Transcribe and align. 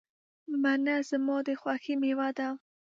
مڼه 0.61 0.95
زما 1.09 1.37
د 1.47 1.49
خوښې 1.61 1.93
مېوه 2.01 2.29
ده. 2.37 2.47